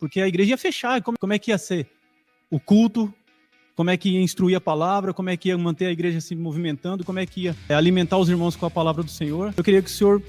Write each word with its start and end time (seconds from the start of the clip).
porque 0.00 0.20
a 0.20 0.26
igreja 0.26 0.50
ia 0.50 0.58
fechar. 0.58 1.02
Como, 1.02 1.18
como 1.18 1.32
é 1.32 1.38
que 1.38 1.50
ia 1.50 1.58
ser 1.58 1.86
o 2.50 2.58
culto? 2.58 3.12
Como 3.76 3.90
é 3.90 3.96
que 3.96 4.10
ia 4.10 4.20
instruir 4.20 4.56
a 4.56 4.60
palavra? 4.60 5.14
Como 5.14 5.30
é 5.30 5.36
que 5.36 5.48
ia 5.48 5.56
manter 5.56 5.86
a 5.86 5.92
igreja 5.92 6.20
se 6.20 6.34
movimentando? 6.34 7.04
Como 7.04 7.18
é 7.18 7.26
que 7.26 7.42
ia 7.42 7.56
é, 7.68 7.74
alimentar 7.74 8.18
os 8.18 8.28
irmãos 8.28 8.56
com 8.56 8.66
a 8.66 8.70
palavra 8.70 9.02
do 9.02 9.10
Senhor? 9.10 9.54
Eu 9.56 9.62
queria 9.62 9.80
que 9.80 9.88
o 9.88 9.92
senhor 9.92 10.22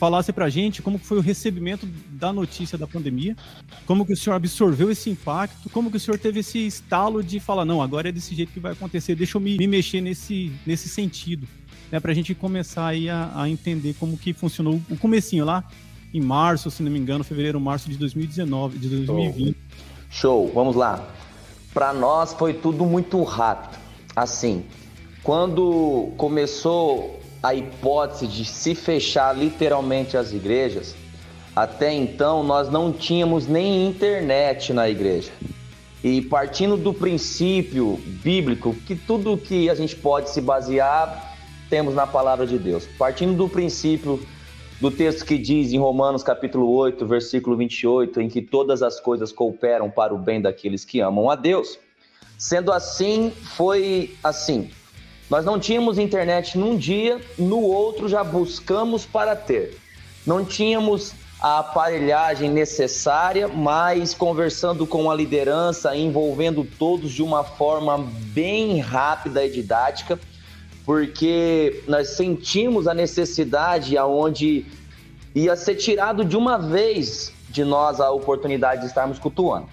falasse 0.00 0.32
para 0.32 0.46
a 0.46 0.48
gente 0.48 0.80
como 0.80 0.96
foi 0.96 1.18
o 1.18 1.20
recebimento 1.20 1.86
da 2.08 2.32
notícia 2.32 2.78
da 2.78 2.86
pandemia, 2.86 3.36
como 3.84 4.06
que 4.06 4.14
o 4.14 4.16
senhor 4.16 4.34
absorveu 4.34 4.90
esse 4.90 5.10
impacto, 5.10 5.68
como 5.68 5.90
que 5.90 5.98
o 5.98 6.00
senhor 6.00 6.18
teve 6.18 6.40
esse 6.40 6.66
estalo 6.66 7.22
de 7.22 7.38
falar, 7.38 7.66
não, 7.66 7.82
agora 7.82 8.08
é 8.08 8.12
desse 8.12 8.34
jeito 8.34 8.50
que 8.50 8.58
vai 8.58 8.72
acontecer, 8.72 9.14
deixa 9.14 9.36
eu 9.36 9.42
me, 9.42 9.58
me 9.58 9.66
mexer 9.66 10.00
nesse, 10.00 10.52
nesse 10.64 10.88
sentido, 10.88 11.46
né, 11.92 12.00
para 12.00 12.12
a 12.12 12.14
gente 12.14 12.34
começar 12.34 12.86
aí 12.86 13.10
a, 13.10 13.30
a, 13.34 13.50
entender 13.50 13.94
como 14.00 14.16
que 14.16 14.32
funcionou 14.32 14.80
o 14.88 14.96
comecinho 14.96 15.44
lá, 15.44 15.68
em 16.12 16.20
março, 16.20 16.70
se 16.70 16.82
não 16.82 16.90
me 16.90 16.98
engano, 16.98 17.24
fevereiro, 17.24 17.60
março 17.60 17.88
de 17.88 17.96
2019, 17.96 18.78
de 18.78 18.88
2020. 18.88 19.56
Show, 20.10 20.50
vamos 20.52 20.74
lá. 20.74 21.08
Para 21.72 21.92
nós 21.92 22.32
foi 22.32 22.52
tudo 22.52 22.84
muito 22.84 23.22
rápido. 23.22 23.78
Assim, 24.14 24.64
quando 25.22 26.12
começou 26.16 27.20
a 27.42 27.54
hipótese 27.54 28.26
de 28.26 28.44
se 28.44 28.74
fechar 28.74 29.36
literalmente 29.36 30.16
as 30.16 30.32
igrejas, 30.32 30.94
até 31.54 31.92
então 31.92 32.42
nós 32.42 32.68
não 32.68 32.92
tínhamos 32.92 33.46
nem 33.46 33.86
internet 33.86 34.72
na 34.72 34.88
igreja. 34.88 35.30
E 36.02 36.22
partindo 36.22 36.76
do 36.76 36.94
princípio 36.94 38.00
bíblico, 38.22 38.74
que 38.86 38.96
tudo 38.96 39.36
que 39.36 39.68
a 39.68 39.74
gente 39.74 39.94
pode 39.94 40.30
se 40.30 40.40
basear, 40.40 41.36
temos 41.68 41.94
na 41.94 42.06
palavra 42.06 42.46
de 42.46 42.58
Deus. 42.58 42.86
Partindo 42.98 43.34
do 43.34 43.48
princípio 43.48 44.20
do 44.80 44.90
texto 44.90 45.26
que 45.26 45.36
diz 45.36 45.72
em 45.72 45.78
Romanos 45.78 46.22
capítulo 46.22 46.70
8, 46.70 47.06
versículo 47.06 47.56
28, 47.56 48.20
em 48.20 48.28
que 48.28 48.40
todas 48.40 48.82
as 48.82 48.98
coisas 48.98 49.30
cooperam 49.30 49.90
para 49.90 50.14
o 50.14 50.18
bem 50.18 50.40
daqueles 50.40 50.84
que 50.84 51.00
amam 51.00 51.28
a 51.28 51.36
Deus. 51.36 51.78
Sendo 52.38 52.72
assim, 52.72 53.30
foi 53.30 54.14
assim. 54.24 54.70
Nós 55.28 55.44
não 55.44 55.60
tínhamos 55.60 55.98
internet 55.98 56.56
num 56.56 56.76
dia, 56.76 57.20
no 57.38 57.60
outro 57.60 58.08
já 58.08 58.24
buscamos 58.24 59.04
para 59.04 59.36
ter. 59.36 59.76
Não 60.26 60.44
tínhamos 60.44 61.12
a 61.40 61.58
aparelhagem 61.58 62.50
necessária, 62.50 63.48
mas 63.48 64.14
conversando 64.14 64.86
com 64.86 65.10
a 65.10 65.14
liderança, 65.14 65.94
envolvendo 65.94 66.66
todos 66.78 67.12
de 67.12 67.22
uma 67.22 67.44
forma 67.44 67.98
bem 68.32 68.78
rápida 68.78 69.44
e 69.44 69.50
didática, 69.50 70.18
porque 70.90 71.84
nós 71.86 72.16
sentimos 72.16 72.88
a 72.88 72.92
necessidade 72.92 73.96
aonde 73.96 74.66
ia 75.32 75.54
ser 75.54 75.76
tirado 75.76 76.24
de 76.24 76.36
uma 76.36 76.58
vez 76.58 77.32
de 77.48 77.62
nós 77.62 78.00
a 78.00 78.10
oportunidade 78.10 78.80
de 78.80 78.88
estarmos 78.88 79.16
cultuando. 79.16 79.68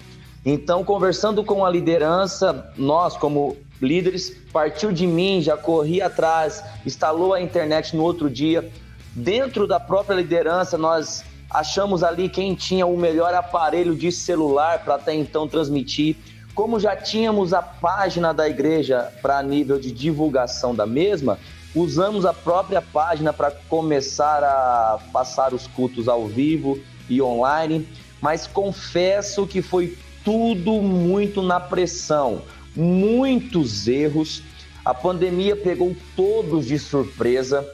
Então, 0.46 0.84
conversando 0.84 1.42
com 1.42 1.66
a 1.66 1.70
liderança, 1.70 2.72
nós 2.76 3.16
como 3.16 3.56
líderes, 3.82 4.30
partiu 4.52 4.92
de 4.92 5.08
mim, 5.08 5.42
já 5.42 5.56
corri 5.56 6.00
atrás, 6.00 6.62
instalou 6.86 7.34
a 7.34 7.42
internet 7.42 7.96
no 7.96 8.04
outro 8.04 8.30
dia. 8.30 8.70
Dentro 9.12 9.66
da 9.66 9.80
própria 9.80 10.14
liderança, 10.14 10.78
nós 10.78 11.24
achamos 11.50 12.04
ali 12.04 12.28
quem 12.28 12.54
tinha 12.54 12.86
o 12.86 12.96
melhor 12.96 13.34
aparelho 13.34 13.96
de 13.96 14.12
celular 14.12 14.84
para 14.84 14.94
até 14.94 15.16
então 15.16 15.48
transmitir. 15.48 16.14
Como 16.58 16.80
já 16.80 16.96
tínhamos 16.96 17.54
a 17.54 17.62
página 17.62 18.34
da 18.34 18.48
igreja 18.48 19.12
para 19.22 19.40
nível 19.44 19.78
de 19.78 19.92
divulgação 19.92 20.74
da 20.74 20.84
mesma, 20.84 21.38
usamos 21.72 22.26
a 22.26 22.34
própria 22.34 22.82
página 22.82 23.32
para 23.32 23.52
começar 23.68 24.42
a 24.42 24.98
passar 25.12 25.54
os 25.54 25.68
cultos 25.68 26.08
ao 26.08 26.26
vivo 26.26 26.76
e 27.08 27.22
online. 27.22 27.88
Mas 28.20 28.48
confesso 28.48 29.46
que 29.46 29.62
foi 29.62 29.96
tudo 30.24 30.82
muito 30.82 31.42
na 31.42 31.60
pressão 31.60 32.42
muitos 32.74 33.86
erros. 33.86 34.42
A 34.84 34.92
pandemia 34.92 35.54
pegou 35.54 35.94
todos 36.16 36.66
de 36.66 36.76
surpresa. 36.76 37.64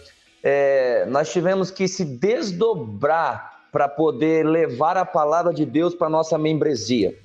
É, 0.42 1.06
nós 1.08 1.32
tivemos 1.32 1.70
que 1.70 1.88
se 1.88 2.04
desdobrar 2.04 3.62
para 3.72 3.88
poder 3.88 4.44
levar 4.44 4.98
a 4.98 5.06
palavra 5.06 5.54
de 5.54 5.64
Deus 5.64 5.94
para 5.94 6.10
nossa 6.10 6.36
membresia. 6.36 7.18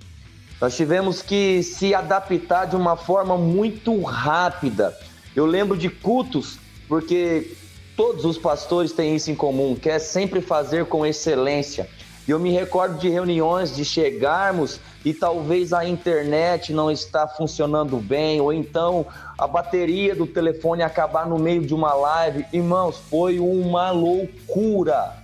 Nós 0.62 0.76
tivemos 0.76 1.22
que 1.22 1.64
se 1.64 1.94
adaptar 1.96 2.66
de 2.66 2.76
uma 2.76 2.98
forma 2.98 3.38
muito 3.38 4.02
rápida. 4.02 4.98
Eu 5.34 5.46
lembro 5.46 5.78
de 5.78 5.90
cultos, 5.90 6.60
porque 6.88 7.56
todos 7.96 8.26
os 8.26 8.38
pastores 8.38 8.92
têm 8.92 9.16
isso 9.16 9.32
em 9.32 9.36
comum, 9.36 9.76
quer 9.76 10.00
sempre 10.00 10.42
fazer 10.42 10.86
com 10.86 11.06
excelência. 11.06 11.88
E 12.28 12.32
eu 12.32 12.40
me 12.40 12.52
recordo 12.52 13.00
de 13.00 13.10
reuniões 13.10 13.76
de 13.76 13.84
chegarmos 13.84 14.80
e 15.04 15.14
talvez 15.14 15.72
a 15.72 15.84
internet 15.84 16.74
não 16.74 16.92
está 16.92 17.28
funcionando 17.28 17.98
bem, 17.98 18.42
ou 18.42 18.52
então 18.52 19.06
a 19.38 19.48
bateria 19.48 20.14
do 20.14 20.28
telefone 20.28 20.84
acabar 20.84 21.28
no 21.28 21.40
meio 21.40 21.66
de 21.66 21.74
uma 21.74 21.94
live. 21.94 22.46
Irmãos, 22.52 22.98
foi 23.10 23.40
uma 23.40 23.92
loucura. 23.92 25.16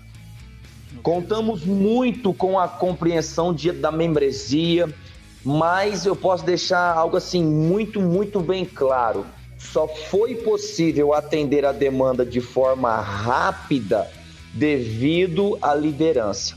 Contamos 1.03 1.66
muito 1.66 2.34
com 2.34 2.57
a 2.57 2.67
compreensão 2.67 3.53
de, 3.53 3.72
da 3.72 3.91
membresia, 3.91 4.91
mas 5.46 6.08
eu 6.08 6.16
posso 6.16 6.44
deixar 6.44 6.98
algo 6.98 7.16
assim 7.16 7.44
muito, 7.44 8.02
muito 8.02 8.40
bem 8.40 8.66
claro. 8.66 9.24
Só 9.60 9.88
foi 9.88 10.34
possível 10.36 11.14
atender 11.14 11.64
a 11.64 11.72
demanda 11.72 12.26
de 12.26 12.42
forma 12.42 13.00
rápida 13.00 14.10
devido 14.52 15.58
à 15.62 15.76
liderança. 15.76 16.56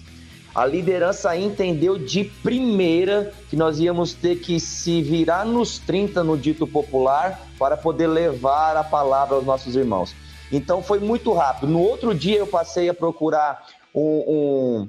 A 0.54 0.65
liderança 0.65 1.37
entendeu 1.37 1.99
de 1.99 2.25
primeira 2.25 3.32
que 3.50 3.56
nós 3.56 3.78
íamos 3.78 4.15
ter 4.15 4.37
que 4.37 4.59
se 4.59 5.03
virar 5.03 5.44
nos 5.44 5.78
30 5.78 6.25
no 6.25 6.37
dito 6.37 6.66
popular 6.66 7.47
para 7.59 7.76
poder 7.76 8.06
levar 8.06 8.76
a 8.76 8.82
palavra 8.82 9.37
aos 9.37 9.44
nossos 9.44 9.76
irmãos. 9.76 10.15
Então 10.50 10.82
foi 10.82 10.99
muito 10.99 11.32
rápido. 11.34 11.70
No 11.70 11.81
outro 11.81 12.15
dia 12.15 12.38
eu 12.38 12.47
passei 12.47 12.88
a 12.88 12.94
procurar 12.94 13.66
um, 13.94 14.03
um 14.03 14.88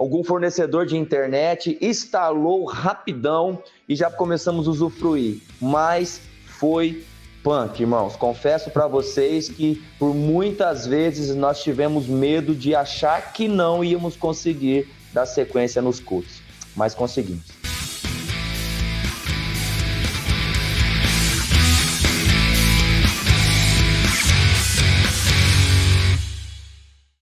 algum 0.00 0.24
fornecedor 0.24 0.86
de 0.86 0.96
internet, 0.96 1.76
instalou 1.78 2.64
rapidão 2.64 3.62
e 3.86 3.94
já 3.94 4.10
começamos 4.10 4.66
a 4.66 4.70
usufruir. 4.70 5.42
Mas 5.60 6.22
foi 6.46 7.04
punk, 7.42 7.82
irmãos. 7.82 8.16
Confesso 8.16 8.70
para 8.70 8.86
vocês 8.86 9.50
que 9.50 9.84
por 9.98 10.14
muitas 10.14 10.86
vezes 10.86 11.36
nós 11.36 11.62
tivemos 11.62 12.06
medo 12.06 12.54
de 12.54 12.74
achar 12.74 13.34
que 13.34 13.46
não 13.46 13.84
íamos 13.84 14.16
conseguir 14.16 14.88
dar 15.12 15.26
sequência 15.26 15.82
nos 15.82 16.00
cultos, 16.00 16.40
mas 16.74 16.94
conseguimos. 16.94 17.59